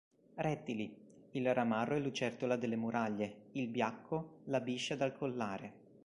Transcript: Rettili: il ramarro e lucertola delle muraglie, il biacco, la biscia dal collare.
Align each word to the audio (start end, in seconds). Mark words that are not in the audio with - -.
Rettili: 0.33 0.91
il 1.33 1.53
ramarro 1.53 1.93
e 1.93 1.99
lucertola 1.99 2.55
delle 2.55 2.75
muraglie, 2.75 3.49
il 3.51 3.67
biacco, 3.67 4.39
la 4.45 4.59
biscia 4.59 4.95
dal 4.95 5.15
collare. 5.15 5.73